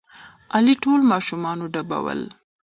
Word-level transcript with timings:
علي 0.55 0.73
ټول 0.83 0.99
ماشومان 1.11 1.57
وډبول. 1.59 2.21